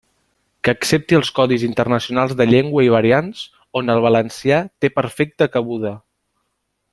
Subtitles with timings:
[0.67, 3.43] Que accepti els codis internacionals de llengua i variants,
[3.83, 5.95] on el valencià té perfecta cabuda.